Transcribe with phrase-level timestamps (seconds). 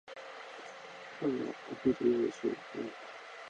[1.19, 2.91] 今日のお昼何にしようかなー？